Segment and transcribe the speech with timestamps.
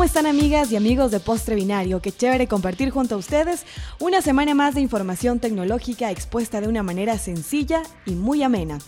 [0.00, 2.00] ¿Cómo están amigas y amigos de Postre Binario?
[2.00, 3.66] Qué chévere compartir junto a ustedes
[3.98, 8.78] una semana más de información tecnológica expuesta de una manera sencilla y muy amena.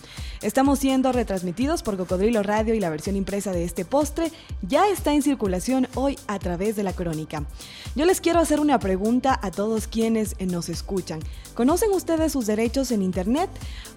[0.43, 4.29] Estamos siendo retransmitidos por Cocodrilo Radio y la versión impresa de este postre
[4.61, 7.45] ya está en circulación hoy a través de la crónica.
[7.95, 11.21] Yo les quiero hacer una pregunta a todos quienes nos escuchan.
[11.53, 13.49] ¿Conocen ustedes sus derechos en Internet?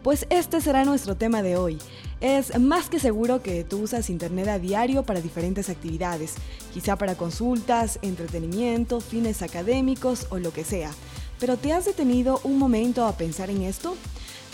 [0.04, 1.78] Pues este será nuestro tema de hoy.
[2.20, 6.34] Es más que seguro que tú usas Internet a diario para diferentes actividades,
[6.72, 10.92] quizá para consultas, entretenimiento, fines académicos o lo que sea.
[11.40, 13.96] Pero ¿te has detenido un momento a pensar en esto?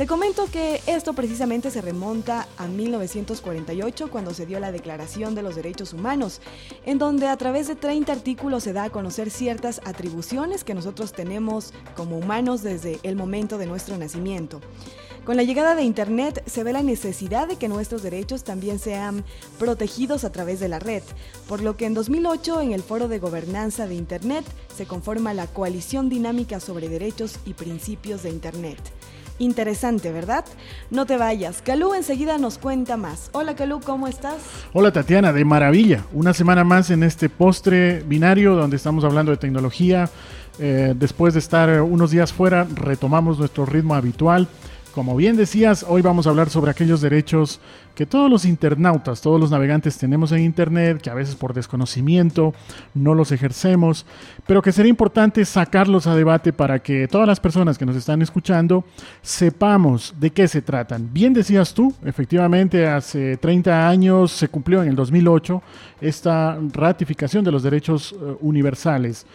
[0.03, 5.43] Te comento que esto precisamente se remonta a 1948 cuando se dio la Declaración de
[5.43, 6.41] los Derechos Humanos,
[6.85, 11.13] en donde a través de 30 artículos se da a conocer ciertas atribuciones que nosotros
[11.13, 14.61] tenemos como humanos desde el momento de nuestro nacimiento.
[15.25, 19.25] Con la llegada de Internet se ve la necesidad de que nuestros derechos también sean
[19.61, 21.05] protegidos a través de la red,
[21.47, 24.45] por lo que en 2008 en el Foro de Gobernanza de Internet
[24.77, 28.81] se conforma la Coalición Dinámica sobre Derechos y Principios de Internet.
[29.43, 30.45] Interesante, ¿verdad?
[30.93, 31.63] No te vayas.
[31.63, 33.29] Calú enseguida nos cuenta más.
[33.33, 34.37] Hola Calú, ¿cómo estás?
[34.73, 36.05] Hola Tatiana, de maravilla.
[36.13, 40.09] Una semana más en este postre binario donde estamos hablando de tecnología.
[40.61, 44.47] Eh, después de estar unos días fuera, retomamos nuestro ritmo habitual
[44.93, 47.61] como bien decías, hoy vamos a hablar sobre aquellos derechos
[47.95, 52.55] que todos los internautas, todos los navegantes tenemos en Internet, que a veces por desconocimiento
[52.95, 54.07] no los ejercemos,
[54.47, 58.23] pero que sería importante sacarlos a debate para que todas las personas que nos están
[58.23, 58.85] escuchando
[59.21, 61.09] sepamos de qué se tratan.
[61.13, 65.63] Bien decías tú, efectivamente hace 30 años se cumplió en el 2008
[66.01, 69.27] esta ratificación de los derechos eh, universales.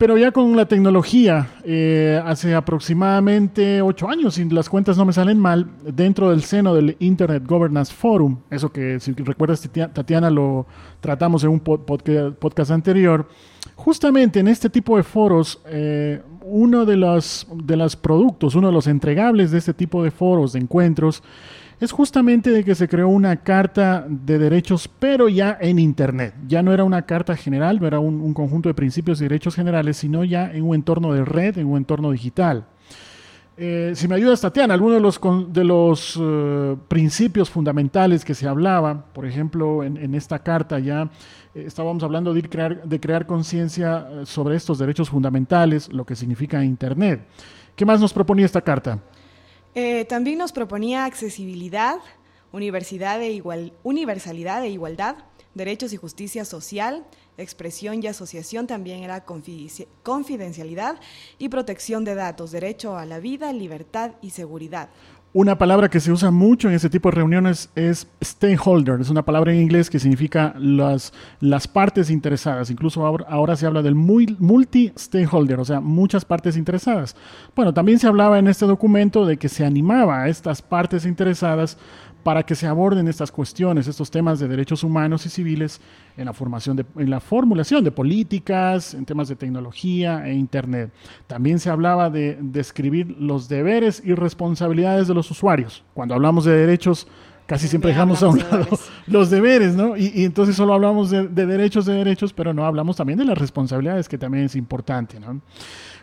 [0.00, 5.12] Pero ya con la tecnología, eh, hace aproximadamente ocho años, si las cuentas no me
[5.12, 10.66] salen mal, dentro del seno del Internet Governance Forum, eso que si recuerdas Tatiana lo
[11.00, 13.28] tratamos en un podcast anterior,
[13.74, 18.72] justamente en este tipo de foros, eh, uno de los, de los productos, uno de
[18.72, 21.22] los entregables de este tipo de foros, de encuentros,
[21.80, 26.34] es justamente de que se creó una carta de derechos, pero ya en Internet.
[26.46, 29.96] Ya no era una carta general, no era un, conjunto de principios y derechos generales,
[29.96, 32.66] sino ya en un entorno de red, en un entorno digital.
[33.56, 35.20] Eh, si me ayudas, Tatiana, algunos de los,
[35.52, 41.10] de los eh, principios fundamentales que se hablaba, por ejemplo, en, esta carta ya
[41.54, 46.62] eh, estábamos hablando de, crear, de crear conciencia sobre estos derechos fundamentales, lo que significa
[46.62, 47.26] Internet.
[47.74, 48.98] ¿Qué más nos proponía esta carta?
[49.74, 51.98] Eh, también nos proponía accesibilidad,
[52.52, 55.16] universidad e igual, universalidad e igualdad,
[55.54, 57.06] derechos y justicia social,
[57.38, 59.24] expresión y asociación también era
[60.02, 61.00] confidencialidad
[61.38, 64.90] y protección de datos, derecho a la vida, libertad y seguridad.
[65.32, 69.00] Una palabra que se usa mucho en ese tipo de reuniones es stakeholder.
[69.00, 72.68] Es una palabra en inglés que significa las, las partes interesadas.
[72.68, 77.14] Incluso ahora, se habla del multi-stakeholder, o sea, muchas partes interesadas.
[77.54, 81.78] Bueno, también se hablaba en este documento de que se animaba a estas partes interesadas
[82.22, 85.80] para que se aborden estas cuestiones, estos temas de derechos humanos y civiles
[86.16, 90.90] en la, formación de, en la formulación de políticas, en temas de tecnología e Internet.
[91.26, 95.84] También se hablaba de describir los deberes y responsabilidades de los usuarios.
[95.94, 97.06] Cuando hablamos de derechos,
[97.46, 98.66] casi siempre dejamos a un lado
[99.08, 99.96] los deberes, ¿no?
[99.96, 104.08] Y, entonces solo hablamos de, derechos, de derechos, pero no hablamos también de las responsabilidades,
[104.08, 105.40] que también es importante, ¿no?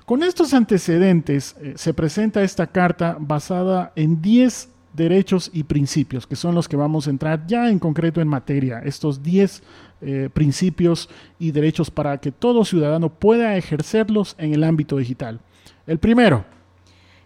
[0.05, 6.35] Con estos antecedentes eh, se presenta esta carta basada en 10 derechos y principios, que
[6.35, 9.63] son los que vamos a entrar ya en concreto en materia, estos 10
[10.01, 11.09] eh, principios
[11.39, 15.39] y derechos para que todo ciudadano pueda ejercerlos en el ámbito digital.
[15.85, 16.45] El primero.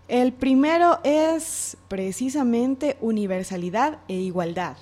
[0.07, 4.75] El primero es precisamente universalidad e igualdad.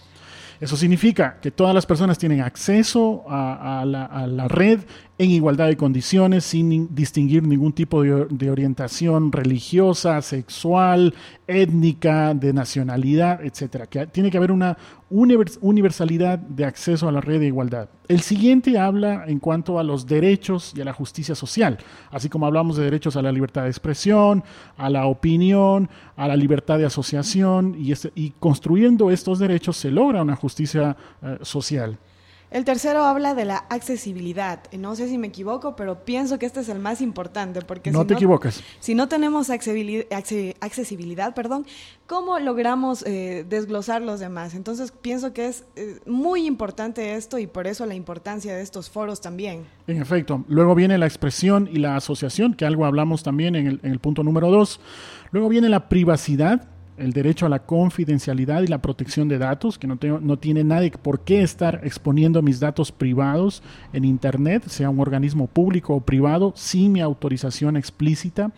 [0.59, 4.81] Eso significa que todas las personas tienen acceso a, la, red
[5.19, 11.13] en igualdad de condiciones, sin distinguir ningún tipo de, orientación religiosa, sexual,
[11.45, 13.83] étnica, de nacionalidad, etc.
[13.89, 14.77] Que tiene que haber una
[15.09, 17.89] universalidad de acceso a la red de igualdad.
[18.07, 21.79] El siguiente habla en cuanto a los derechos y a la justicia social,
[22.11, 24.41] así como hablamos de derechos a la libertad de expresión,
[24.77, 30.21] a la opinión, a la libertad de asociación, y, este, construyendo estos derechos se logra
[30.21, 31.99] una justicia eh, social.
[32.51, 34.63] El tercero habla de la accesibilidad.
[34.75, 38.01] No sé si me equivoco, pero pienso que este es el más importante porque no
[38.01, 38.63] si te equivocas.
[38.79, 41.67] Si no tenemos accesibilidad, perdón,
[42.07, 44.55] ¿cómo logramos eh, desglosar los demás?
[44.55, 48.89] Entonces pienso que es eh, muy importante esto y por eso la importancia de estos
[48.89, 49.65] foros también.
[49.85, 50.43] En efecto.
[50.47, 53.99] Luego viene la expresión y la asociación, que algo hablamos también en el, en el
[53.99, 54.79] punto número dos.
[55.31, 56.67] Luego viene la privacidad
[56.99, 60.63] el derecho a la confidencialidad y la protección de datos, que no, tengo, no tiene
[60.63, 63.63] nadie por qué estar exponiendo mis datos privados
[63.93, 68.51] en Internet, sea un organismo público o privado, sin mi autorización explícita.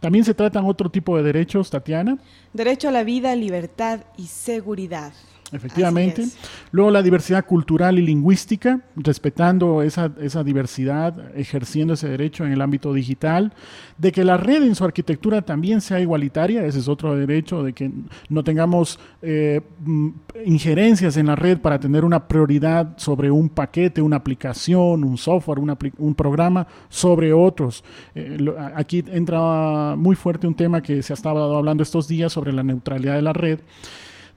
[0.00, 2.18] También se tratan otro tipo de derechos, Tatiana.
[2.52, 5.12] Derecho a la vida, libertad y seguridad.
[5.52, 6.24] Efectivamente.
[6.72, 12.60] Luego la diversidad cultural y lingüística, respetando esa, esa, diversidad, ejerciendo ese derecho en el
[12.60, 13.52] ámbito digital.
[13.98, 17.72] De que la red en su arquitectura también sea igualitaria, ese es otro derecho, de
[17.72, 17.90] que
[18.28, 20.08] no tengamos eh, mm,
[20.44, 25.58] injerencias en la red para tener una prioridad sobre un paquete, una aplicación, un software,
[25.98, 27.84] un programa sobre otros.
[28.14, 28.38] Eh,
[28.74, 32.62] aquí entra muy fuerte un tema que se ha estado hablando estos días sobre la
[32.62, 33.60] neutralidad de la red.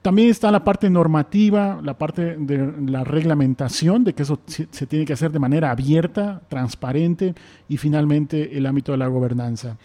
[0.02, 5.04] También está la parte normativa, la parte de la reglamentación, de que eso se tiene
[5.04, 7.34] que hacer de manera abierta, transparente,
[7.68, 9.76] y finalmente el ámbito de la gobernanza.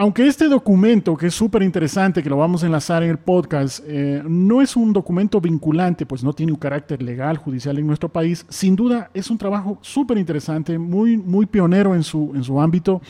[0.00, 3.82] Aunque este documento, que es súper interesante, que lo vamos a enlazar en el podcast,
[3.84, 8.08] eh, no es un documento vinculante, pues no tiene un carácter legal, judicial en nuestro
[8.08, 12.60] país, sin duda es un trabajo súper interesante, muy, muy pionero en su, en su
[12.60, 13.02] ámbito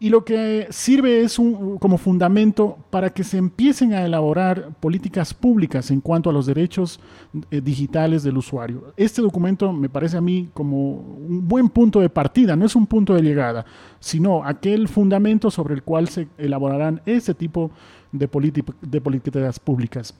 [0.00, 5.34] y lo que sirve es un, como fundamento para que se empiecen a elaborar políticas
[5.34, 7.00] públicas en cuanto a los derechos
[7.50, 8.92] eh, digitales del usuario.
[8.96, 12.86] Este documento me parece a mí como un buen punto de partida, no es un
[12.86, 13.66] punto de llegada,
[13.98, 17.72] sino aquel fundamento sobre el cual se elaborarán ese tipo
[18.12, 20.14] de políticas públicas.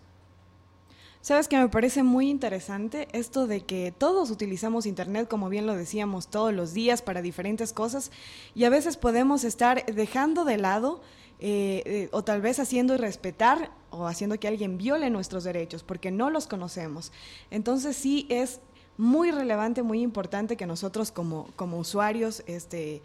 [1.20, 5.74] Sabes que me parece muy interesante esto de que todos utilizamos Internet, como bien lo
[5.74, 8.12] decíamos, todos los días para diferentes cosas
[8.54, 11.00] y a veces podemos estar dejando de lado
[11.40, 16.10] eh, eh, o tal vez haciendo irrespetar o haciendo que alguien viole nuestros derechos porque
[16.12, 17.12] no los conocemos.
[17.50, 18.60] Entonces sí es
[18.96, 23.02] muy relevante, muy importante que nosotros como, como usuarios este,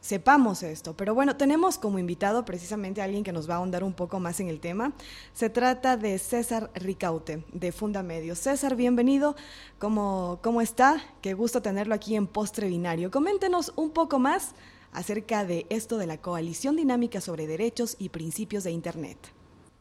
[0.00, 0.96] sepamos esto.
[0.96, 4.20] Pero bueno, tenemos como invitado precisamente a alguien que nos va a ahondar un poco
[4.20, 4.92] más en el tema.
[5.32, 8.38] Se trata de César Ricaute, de Fundamedios.
[8.38, 9.36] César, bienvenido.
[9.78, 11.02] ¿Cómo, ¿Cómo está?
[11.20, 13.10] Qué gusto tenerlo aquí en Postre Binario.
[13.10, 14.54] Coméntenos un poco más
[14.92, 19.18] acerca de esto de la Coalición Dinámica sobre Derechos y Principios de Internet.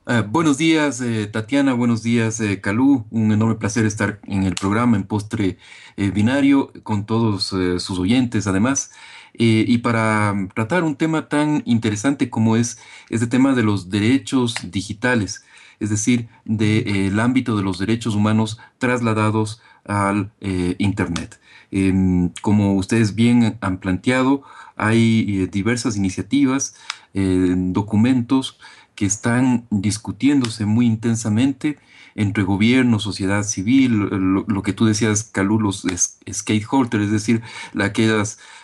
[0.10, 1.74] Ah, buenos días, eh, Tatiana.
[1.74, 3.06] Buenos días, eh, Calú.
[3.12, 5.58] Un enorme placer estar en el programa en Postre
[5.98, 8.92] eh, Binario con todos sus oyentes, además.
[9.40, 12.80] Eh, y para tratar un tema tan interesante como es
[13.10, 15.44] este tema de los derechos digitales,
[15.80, 21.40] es decir, del ámbito de los derechos humanos trasladados al eh, Internet.
[21.70, 24.42] Em, como ustedes bien han planteado,
[24.76, 26.76] hay eh, diversas iniciativas,
[27.14, 28.60] documentos
[28.94, 31.80] que están discutiéndose muy intensamente
[32.18, 33.94] entre gobierno, sociedad civil,
[34.48, 35.86] lo, que tú decías, Calú, los
[36.30, 37.44] skateholders, es decir,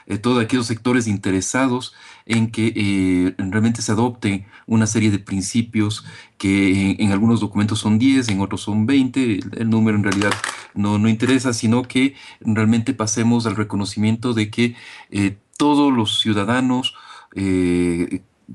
[0.05, 1.94] eh, todos aquellos sectores interesados
[2.25, 6.03] en que eh, realmente se adopten una serie de principios
[6.38, 10.33] que en, algunos documentos son 10, en otros son 20, el, número en realidad
[10.73, 14.75] no, no interesa, sino que realmente pasemos al reconocimiento de que
[15.11, 16.95] eh, todos los ciudadanos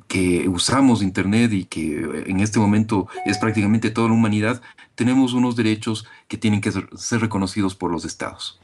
[0.06, 4.60] que usamos Internet y que en este momento es prácticamente toda la humanidad,
[4.94, 8.60] tenemos unos derechos que tienen que ser, reconocidos por los estados.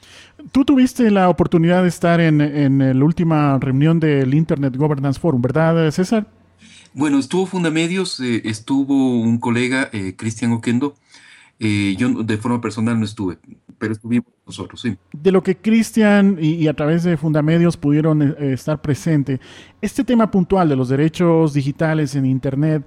[0.52, 5.40] Tú tuviste la oportunidad de estar en, en la última reunión del Internet Governance Forum,
[5.40, 6.26] ¿verdad, César?
[6.96, 10.94] Bueno, estuvo Fundamedios, eh, estuvo un colega, eh, Cristian Oquendo,
[11.58, 13.38] eh, yo de forma personal no estuve,
[13.78, 14.96] pero estuvimos nosotros, sí.
[15.12, 19.40] De lo que Cristian y, a través de Fundamedios pudieron eh, estar presente,
[19.80, 22.86] este tema puntual de los derechos digitales en Internet,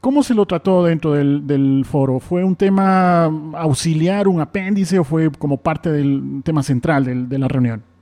[0.00, 2.20] ¿cómo se lo trató dentro del, foro?
[2.20, 7.48] ¿Fue un tema auxiliar, un apéndice o fue como parte del tema central de la
[7.48, 7.95] reunión?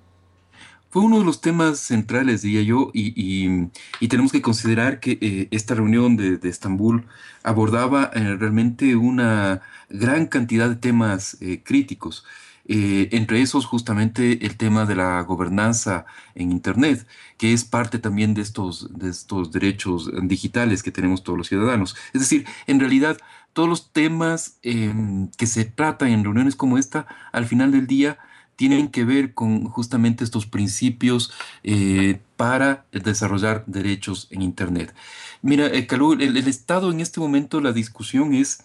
[0.94, 3.66] Fue uno de los temas centrales, diría yo, y,
[4.08, 7.04] tenemos que considerar que eh, esta reunión de, Estambul
[7.42, 9.60] abordaba eh, realmente una
[9.90, 12.24] gran cantidad de temas eh, críticos.
[12.66, 17.06] entre esos justamente el tema de la gobernanza en Internet,
[17.38, 21.96] que es parte también de estos, de estos derechos digitales que tenemos todos los ciudadanos.
[22.12, 23.18] Es decir, en realidad
[23.52, 28.18] todos los temas em, que se tratan en reuniones como esta, al final del día,
[28.56, 31.32] tienen que ver con justamente estos principios
[31.62, 34.94] eh, para desarrollar derechos en Internet.
[35.42, 38.64] Mira, eh, el, Estado en este momento, la discusión es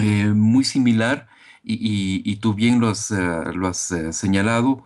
[0.00, 1.28] eh, muy similar
[1.62, 4.84] y, tú bien lo has, lo has señalado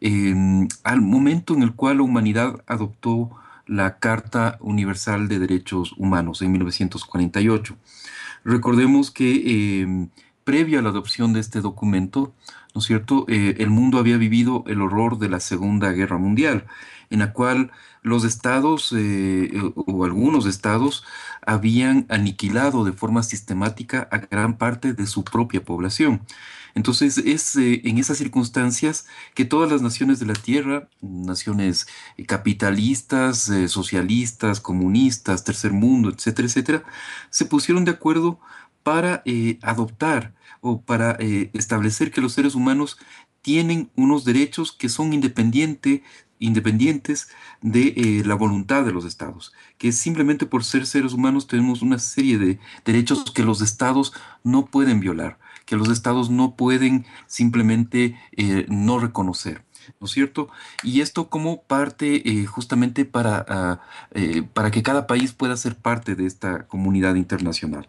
[0.00, 3.30] em, al momento en el cual la humanidad adoptó
[3.66, 7.76] la Carta Universal de Derechos Humanos en 1948.
[8.44, 10.08] Recordemos que em,
[10.44, 12.32] previo a la adopción de este documento,
[12.74, 16.66] ¿no es cierto?, eh, el mundo había vivido el horror de la Segunda Guerra Mundial,
[17.10, 17.70] en la cual
[18.02, 21.04] los estados eh, o algunos estados
[21.44, 26.22] habían aniquilado de forma sistemática a gran parte de su propia población.
[26.74, 31.86] Entonces es eh, en esas circunstancias que todas las naciones de la Tierra, naciones
[32.16, 36.84] eh, capitalistas, eh, socialistas, comunistas, tercer mundo, etcétera, etcétera,
[37.30, 38.40] se pusieron de acuerdo
[38.82, 39.22] para
[39.62, 41.16] adoptar o para
[41.52, 42.98] establecer que los seres humanos
[43.42, 46.02] tienen unos derechos que son independientes
[46.42, 47.28] independientes
[47.60, 52.38] de la voluntad de los estados, que simplemente por ser seres humanos tenemos una serie
[52.38, 55.38] de derechos que los estados no pueden violar
[55.70, 59.62] que los estados no pueden simplemente eh, no reconocer.
[60.00, 60.48] ¿no es cierto?
[60.82, 65.76] Y esto como parte eh, justamente para, ah, eh, para que cada país pueda ser
[65.76, 67.88] parte de esta comunidad internacional.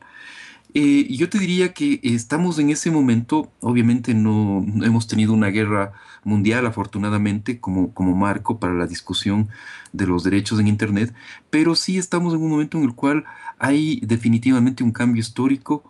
[0.73, 6.65] Yo te diría que estamos en ese momento, obviamente no, hemos tenido una guerra mundial
[6.65, 9.49] afortunadamente como, como marco para la discusión
[9.91, 11.13] de los derechos en Internet,
[11.49, 13.25] pero sí estamos en un momento en el cual
[13.59, 15.83] hay definitivamente un cambio histórico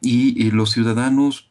[0.00, 1.50] y eh, los ciudadanos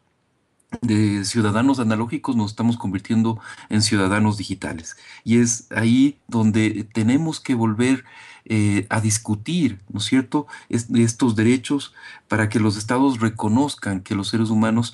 [0.82, 3.40] de ciudadanos analógicos nos estamos convirtiendo
[3.70, 4.98] en ciudadanos digitales.
[5.24, 8.06] Y es ahí donde tenemos que volver
[8.46, 11.94] eh, a discutir, ¿no es cierto?, estos derechos
[12.28, 14.94] para que los estados reconozcan que los seres humanos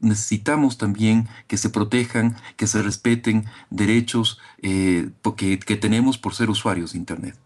[0.00, 6.92] necesitamos también que se protejan, que se respeten derechos eh, que tenemos por ser usuarios
[6.92, 7.43] de Internet.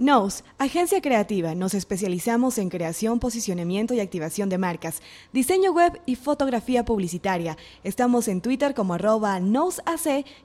[0.00, 1.54] Nose, agencia creativa.
[1.54, 7.58] Nos especializamos en creación, posicionamiento y activación de marcas, diseño web y fotografía publicitaria.
[7.84, 9.38] Estamos en Twitter como arroba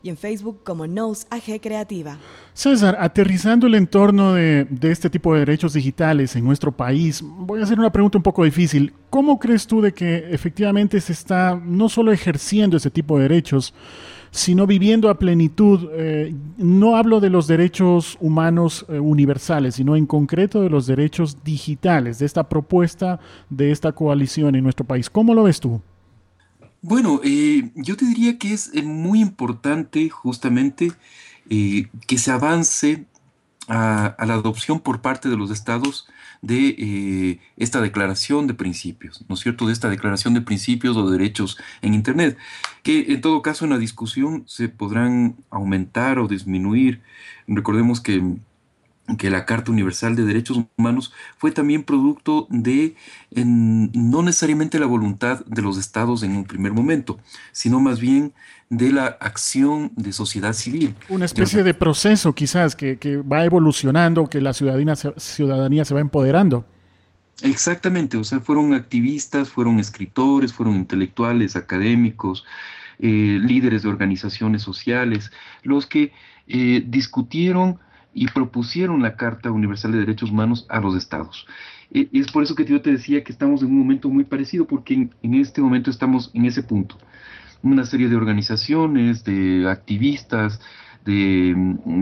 [0.03, 2.17] y en Facebook como NoseAG Creativa.
[2.53, 7.61] César, aterrizando el entorno de, de este tipo de derechos digitales en nuestro país, voy
[7.61, 8.93] a hacer una pregunta un poco difícil.
[9.09, 13.73] ¿Cómo crees tú de que efectivamente se está no solo ejerciendo ese tipo de derechos,
[14.35, 15.89] sino viviendo a plenitud.
[15.93, 21.41] Eh, no hablo de los derechos humanos eh, universales, sino en concreto de los derechos
[21.45, 25.09] digitales, de esta propuesta de esta coalición en nuestro país.
[25.09, 25.81] ¿Cómo lo ves tú?
[26.81, 30.91] Bueno, eh, yo te diría que es muy importante justamente
[31.47, 33.05] que se avance
[33.67, 36.07] a, la adopción por parte de los estados
[36.41, 39.65] de eh, esta declaración de principios, ¿no es cierto?
[39.65, 42.37] De esta declaración de principios o derechos en Internet,
[42.83, 47.01] que en todo caso en la discusión se podrán aumentar o disminuir.
[47.47, 48.37] Recordemos que
[49.17, 52.95] que la Carta Universal de Derechos Humanos fue también producto de
[53.31, 57.19] no necesariamente la voluntad de los estados en un primer momento,
[57.51, 58.33] sino más bien
[58.69, 60.95] de la acción de sociedad civil.
[61.09, 66.01] Una especie de, proceso quizás que, va evolucionando, que la ciudadanía se, ciudadanía se va
[66.01, 66.65] empoderando.
[67.41, 72.45] Exactamente, o sea, fueron activistas, fueron escritores, fueron intelectuales, académicos,
[72.97, 75.31] eh, líderes de organizaciones sociales,
[75.61, 76.13] los que
[76.47, 77.79] eh, discutieron
[78.15, 81.45] y propusieron la Carta Universal de Derechos Humanos a los estados.
[81.91, 85.09] Es por eso que yo te decía que estamos en un momento muy parecido, porque
[85.21, 86.97] en, este momento estamos en ese punto.
[87.61, 90.61] Una serie de organizaciones, de activistas,
[91.03, 91.53] de,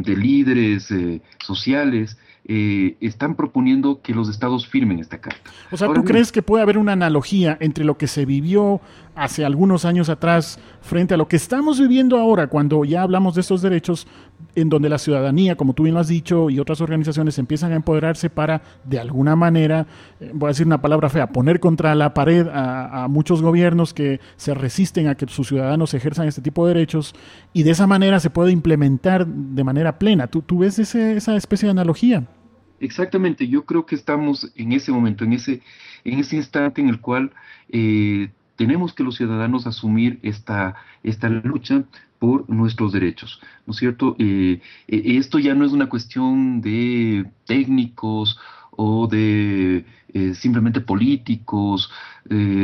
[0.06, 5.50] líderes eh, sociales, eh, están proponiendo que los estados firmen esta carta.
[5.72, 8.82] O sea, ¿tú crees que puede haber una analogía entre lo que se vivió
[9.16, 13.42] hace algunos años atrás frente a lo que estamos viviendo ahora cuando ya hablamos de
[13.42, 14.08] estos derechos
[14.56, 17.76] en donde la ciudadanía, como tú bien lo has dicho, y otras organizaciones empiezan a
[17.76, 19.88] empoderarse para, de alguna manera,
[20.20, 24.20] eh, voy a decir una palabra fea, poner contra la pared a, muchos gobiernos que
[24.36, 27.16] se resisten a que sus ciudadanos ejerzan este tipo de derechos
[27.54, 30.28] y de esa manera se puede implementar de manera plena.
[30.28, 32.26] ¿Tú, tú ves esa especie de analogía?
[32.84, 35.62] Exactamente, yo creo que estamos en ese momento, en ese,
[36.04, 37.32] en ese instante en el cual
[37.70, 41.86] eh, tenemos que los ciudadanos asumir esta, esta lucha
[42.20, 44.18] por nuestros derechos, ¿no es cierto?
[44.20, 44.60] Eh,
[44.90, 48.38] eh, esto ya no es una cuestión de técnicos
[48.72, 51.90] o de eh, simplemente políticos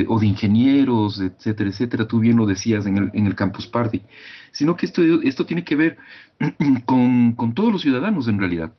[0.08, 2.08] o de ingenieros, etcétera, etcétera.
[2.08, 4.02] Tú bien lo decías en el, en el Campus Party,
[4.52, 5.98] sino que esto, esto tiene que ver
[6.86, 8.74] con, con todos los ciudadanos en realidad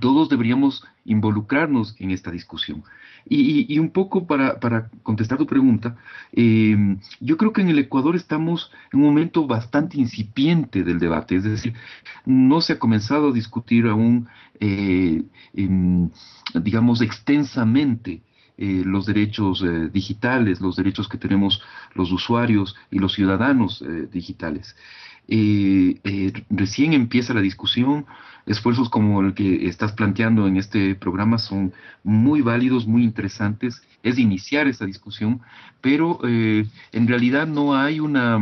[0.00, 2.84] todos deberíamos involucrarnos en esta discusión.
[3.26, 5.96] Y, un poco para, contestar tu pregunta,
[6.32, 11.36] em, yo creo que en el Ecuador estamos en un momento bastante incipiente del debate,
[11.36, 11.72] es decir,
[12.26, 14.28] no se ha comenzado a discutir aún,
[14.60, 15.22] eh,
[16.54, 18.22] digamos, extensamente
[18.58, 21.62] eh, los derechos eh, digitales, los derechos que tenemos
[21.94, 24.76] los usuarios y los ciudadanos digitales.
[25.28, 28.06] Recién empieza la discusión,
[28.46, 33.82] esfuerzos como el que estás planteando en este programa son muy válidos, muy interesantes.
[34.02, 35.40] Es iniciar esta discusión,
[35.80, 38.38] pero eh, en realidad no hay una,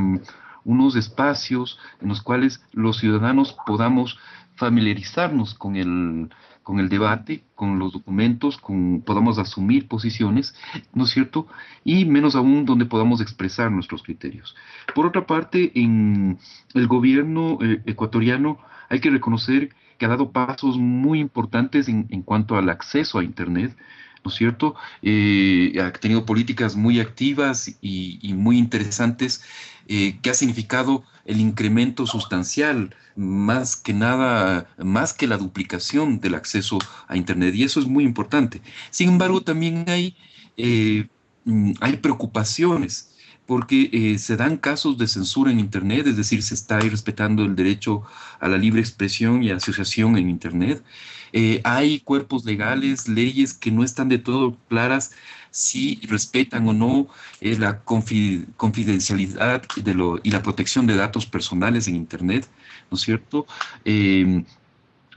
[0.65, 4.19] unos espacios en los cuales los ciudadanos podamos
[4.57, 6.31] familiarizarnos con el,
[6.63, 10.55] con el debate, con los documentos, con podamos asumir posiciones,
[10.95, 11.47] ¿no es cierto?
[11.85, 14.55] Y menos aún donde podamos expresar nuestros criterios.
[14.95, 16.39] Por otra parte, en
[16.75, 22.57] el gobierno eh, ecuatoriano hay que reconocer que ha dado pasos muy importantes en, cuanto
[22.57, 23.77] al acceso a Internet,
[24.25, 24.75] ¿no es cierto?
[25.03, 29.43] Eh, ha tenido políticas muy activas y, muy interesantes
[29.89, 36.35] eh, que ha significado el incremento sustancial, más que nada, más que la duplicación del
[36.35, 38.63] acceso a Internet, y eso es muy importante.
[38.91, 40.17] Sin embargo, también hay,
[40.57, 41.09] eh,
[41.45, 43.12] mm, hay preocupaciones
[43.47, 47.57] porque eh, se dan casos de censura en Internet, es decir, se está respetando el
[47.57, 48.03] derecho
[48.41, 50.83] a la libre expresión y asociación en Internet.
[51.33, 55.13] Eh, hay cuerpos legales, leyes que no están de todo claras
[55.51, 57.09] si respetan o no
[57.41, 62.49] eh, la confidencialidad de lo, y la protección de datos personales en Internet,
[62.91, 63.47] ¿no es cierto?
[63.85, 64.45] Em,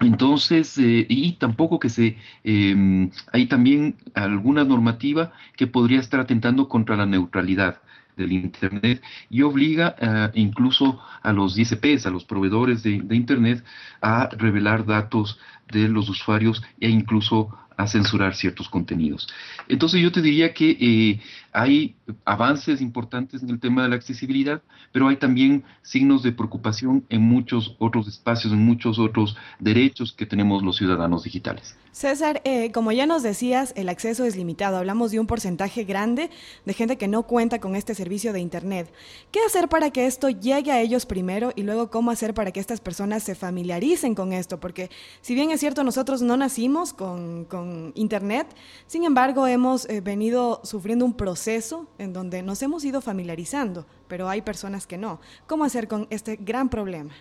[0.02, 6.98] entonces, y tampoco que se, em, hay también alguna normativa que podría estar atentando contra
[6.98, 7.82] la neutralidad
[8.16, 13.64] del Internet y obliga uh, incluso a los ISPs, a los proveedores de, de, Internet,
[14.02, 15.40] a revelar datos
[15.72, 19.28] de los usuarios e incluso a censurar ciertos contenidos.
[19.68, 21.20] Entonces yo te diría que eh,
[21.52, 27.06] hay avances importantes en el tema de la accesibilidad, pero hay también signos de preocupación
[27.10, 31.76] en muchos otros espacios, en muchos otros derechos que tenemos los ciudadanos digitales.
[31.92, 34.76] César, eh, como ya nos decías, el acceso es limitado.
[34.76, 36.30] Hablamos de un porcentaje grande
[36.66, 38.92] de gente que no cuenta con este servicio de Internet.
[39.32, 42.60] ¿Qué hacer para que esto llegue a ellos primero y luego cómo hacer para que
[42.60, 44.60] estas personas se familiaricen con esto?
[44.60, 44.90] Porque
[45.22, 47.65] si bien es cierto, nosotros no nacimos con, con
[47.96, 48.48] Internet,
[48.88, 54.30] sin embargo hemos eh, venido sufriendo un proceso en donde nos hemos ido familiarizando, pero
[54.30, 55.20] hay personas que no.
[55.48, 57.14] ¿Cómo hacer con este gran problema?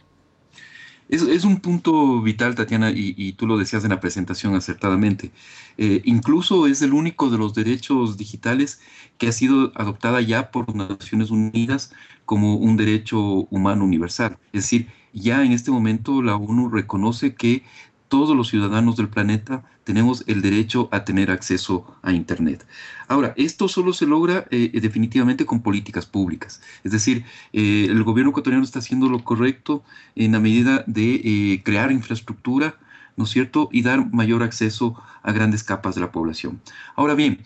[1.08, 5.32] Es, un punto vital, Tatiana, y, tú lo decías en la presentación acertadamente.
[5.76, 8.80] Eh, incluso es el único de los derechos digitales
[9.18, 11.92] que ha sido adoptada ya por Naciones Unidas
[12.24, 14.38] como un derecho humano universal.
[14.52, 17.64] Es decir, ya en este momento la ONU reconoce que
[18.08, 22.66] todos los ciudadanos del planeta tenemos el derecho a tener acceso a Internet.
[23.06, 26.60] Ahora, esto solo se logra eh, definitivamente con políticas públicas.
[26.82, 29.84] Es decir, eh, el gobierno ecuatoriano está haciendo lo correcto
[30.16, 32.76] en la medida de eh, crear infraestructura,
[33.16, 36.60] ¿no es cierto?, y dar mayor acceso a grandes capas de la población.
[36.96, 37.40] Ahora bien,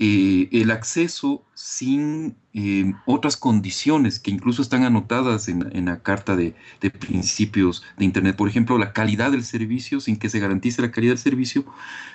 [0.00, 6.54] eh, el acceso sin eh, otras condiciones que incluso están anotadas en, la Carta de,
[7.00, 8.36] Principios de Internet.
[8.36, 11.64] Por ejemplo, la calidad del servicio, sin que se garantice la calidad del servicio,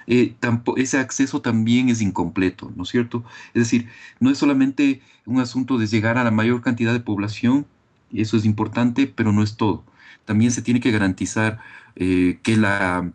[0.07, 0.33] eh,
[0.77, 3.25] ese acceso también es incompleto, ¿no es cierto?
[3.53, 3.89] Es decir,
[4.21, 7.65] no es solamente un asunto de llegar a la mayor cantidad de población,
[8.13, 9.83] eso es importante, pero no es todo.
[10.23, 11.59] También se tiene que garantizar
[11.95, 13.11] que la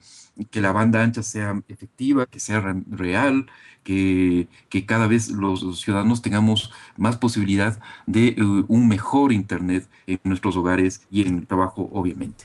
[0.46, 3.46] que la banda ancha sea efectiva, que sea real,
[3.82, 4.48] que,
[4.86, 8.36] cada vez los, ciudadanos tengamos más posibilidad de eh,
[8.68, 12.44] un mejor Internet en nuestros hogares y en el trabajo, obviamente.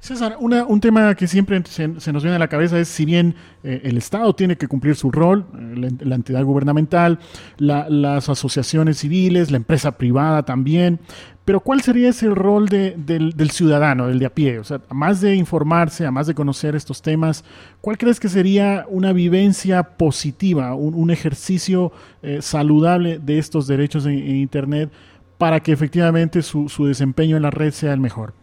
[0.00, 3.80] César, un tema que siempre se, nos viene a la cabeza es si bien eh,
[3.82, 7.18] el Estado tiene que cumplir su rol, eh, la, entidad gubernamental,
[7.58, 11.00] las asociaciones civiles, la empresa privada también,
[11.48, 14.58] pero ¿cuál sería ese rol del, ciudadano, del de a pie?
[14.58, 17.42] O sea, más de informarse, a más de conocer estos temas,
[17.80, 24.36] ¿cuál crees que sería una vivencia positiva, un, ejercicio eh, saludable de estos derechos en,
[24.36, 24.92] Internet
[25.38, 28.34] para que efectivamente su desempeño en la red sea el mejor?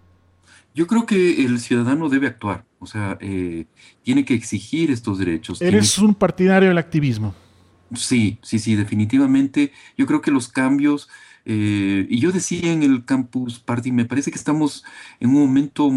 [0.73, 3.67] Yo creo que el ciudadano debe actuar, o sea, eh,
[4.01, 5.61] tiene que exigir estos derechos.
[5.61, 7.35] Eres un partidario del activismo.
[7.93, 9.71] Sí, sí, sí, definitivamente.
[9.95, 11.07] Yo creo que los cambios,
[11.45, 14.83] eh, y yo decía en el Campus Party, me parece que estamos
[15.19, 15.91] en un momento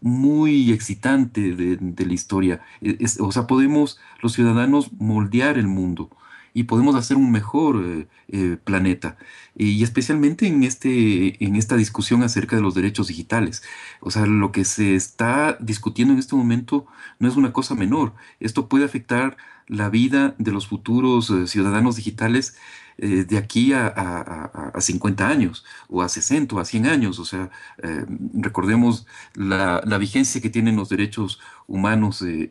[0.00, 2.60] muy excitante de, la historia.
[2.82, 6.10] E, o sea, podemos los ciudadanos moldear el mundo
[6.52, 9.16] y podemos hacer un mejor eh, eh, planeta.
[9.56, 13.62] Y especialmente en, este, en esta discusión acerca de los derechos digitales.
[14.00, 16.86] O sea, lo que se está discutiendo en este momento
[17.18, 18.14] no es una cosa menor.
[18.40, 19.36] Esto puede afectar
[19.66, 22.56] la vida de los futuros ciudadanos digitales
[23.02, 27.18] eh, de aquí a, a, 50 años, o a 60, o a 100 años.
[27.18, 27.50] O sea,
[27.82, 32.50] eh, recordemos la, vigencia que tienen los derechos humanos eh,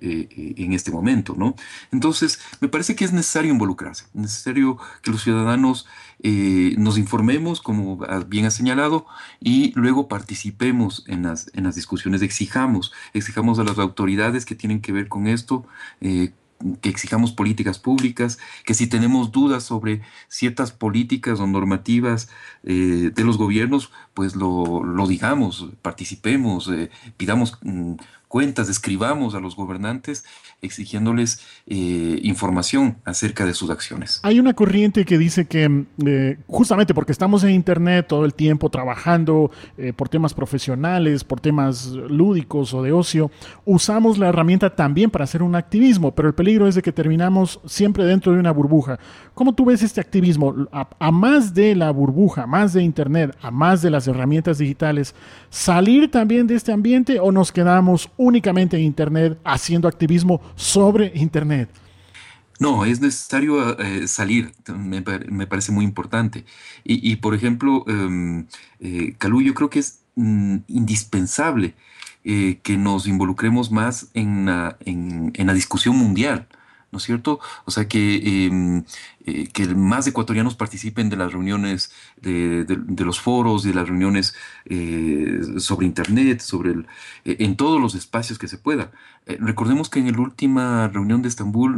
[0.58, 1.56] en este momento, ¿no?
[1.92, 5.86] Entonces, me parece que es necesario involucrarse, necesario que los ciudadanos
[6.78, 9.06] nos informemos, como bien ha señalado,
[9.40, 14.82] y luego participemos en las, en las discusiones, exijamos, exijamos a las autoridades que tienen
[14.82, 15.66] que ver con esto,
[16.82, 22.30] que exijamos políticas públicas, que si tenemos dudas sobre ciertas políticas o normativas
[22.64, 27.94] eh, de los gobiernos, pues lo, digamos, participemos, eh, pidamos mm,
[28.30, 30.24] cuentas, escribamos a los gobernantes
[30.62, 34.20] exigiéndoles eh, información acerca de sus acciones.
[34.24, 38.70] Hay una corriente que dice que eh, justamente porque estamos en Internet todo el tiempo
[38.70, 43.32] trabajando eh, por temas profesionales, por temas lúdicos o de ocio,
[43.66, 47.60] usamos la herramienta también para hacer un activismo, pero el peligro es de que terminamos
[47.66, 49.00] siempre dentro de una burbuja.
[49.34, 50.68] ¿Cómo tú ves este activismo?
[50.72, 55.16] A, más de la burbuja, más de Internet, a más de las herramientas digitales,
[55.50, 61.70] ¿salir también de este ambiente o nos quedamos únicamente en Internet haciendo activismo sobre Internet?
[62.60, 66.44] No, es necesario eh, salir, me, parece muy importante.
[66.84, 68.46] Y, por ejemplo, um,
[69.18, 71.74] Calú, yo creo que es mm, indispensable
[72.26, 76.50] eh, que nos involucremos más en la discusión mundial.
[76.92, 77.40] ¿No es cierto?
[77.66, 78.84] O sea, que, em,
[79.26, 82.66] eh, que más ecuatorianos participen de las reuniones, de,
[83.06, 84.34] los foros, de las reuniones
[84.66, 86.72] eh, sobre Internet, sobre
[87.26, 88.92] eh, en todos los espacios que se pueda.
[89.40, 91.78] recordemos que en la última reunión de Estambul,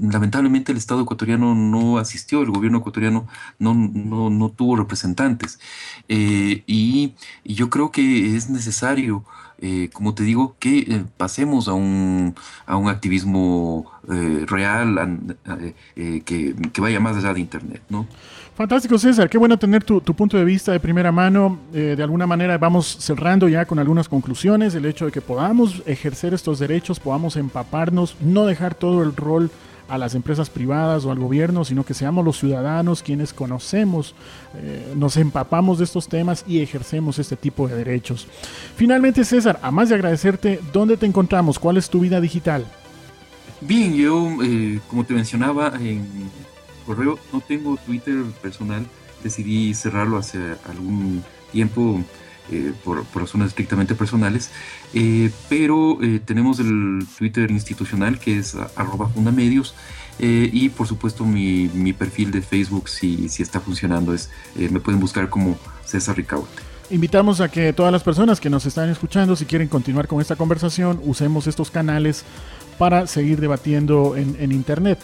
[0.00, 3.28] lamentablemente el Estado ecuatoriano no asistió, el gobierno ecuatoriano
[3.60, 5.60] no, no, tuvo representantes.
[6.08, 9.24] y yo creo que es necesario
[9.58, 12.34] eh, como te digo, que eh, pasemos a un,
[12.66, 15.36] a un activismo eh, real
[16.24, 18.06] que, vaya más allá de Internet, ¿no?
[18.54, 19.28] Fantástico, César.
[19.28, 21.58] Qué bueno tener tu, punto de vista de primera mano.
[21.72, 24.74] de alguna manera vamos cerrando ya con algunas conclusiones.
[24.74, 29.50] El hecho de que podamos ejercer estos derechos, podamos empaparnos, no dejar todo el rol
[29.88, 34.14] a las empresas privadas o al gobierno, sino que seamos los ciudadanos quienes conocemos,
[34.56, 38.26] eh, nos empapamos de estos temas y ejercemos este tipo de derechos.
[38.76, 41.58] Finalmente, César, a más de agradecerte, ¿dónde te encontramos?
[41.58, 42.66] ¿Cuál es tu vida digital?
[43.60, 46.06] Bien, yo, eh, como te mencionaba en
[46.84, 48.86] correo, no tengo Twitter personal,
[49.22, 51.22] decidí cerrarlo hace algún
[51.52, 52.00] tiempo
[52.50, 54.50] eh, por, razones estrictamente personales,
[54.94, 59.74] eh, pero eh, tenemos el Twitter institucional que es arroba fundamedios
[60.18, 64.98] y por supuesto mi, mi, perfil de Facebook si, si está funcionando es me pueden
[64.98, 66.48] buscar como César Ricaute.
[66.88, 70.34] Invitamos a que todas las personas que nos están escuchando, si quieren continuar con esta
[70.34, 72.24] conversación, usemos estos canales
[72.78, 74.98] para seguir debatiendo en, en Internet.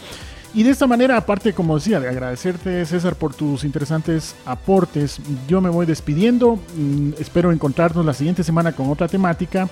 [0.54, 5.62] Y de esta manera, aparte, como decía, de agradecerte, César, por tus interesantes aportes, yo
[5.62, 6.58] me voy despidiendo.
[6.76, 9.68] Mm, espero encontrarnos la siguiente semana con otra temática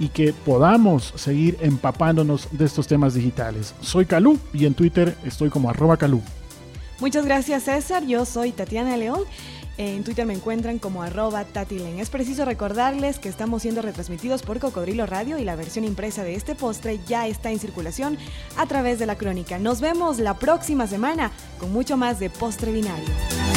[0.00, 3.74] y que podamos seguir empapándonos de estos temas digitales.
[3.80, 6.20] Soy Calú y en Twitter estoy como arroba Calú.
[6.98, 9.20] Muchas gracias César, yo soy Tatiana León
[9.78, 11.98] en Twitter me encuentran como arroba tatilen.
[11.98, 16.34] Es preciso recordarles que estamos siendo retransmitidos por Cocodrilo Radio y la versión impresa de
[16.34, 18.18] este postre ya está en circulación
[18.56, 19.58] a través de la crónica.
[19.58, 23.55] Nos vemos la próxima semana con mucho más de postre binario.